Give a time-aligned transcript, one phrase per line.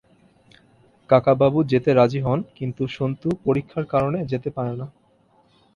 [1.09, 4.85] কাকাবাবু যেতে রাজি হন কিন্তু সন্তু পরীক্ষার কারণে যেতে পারেনা।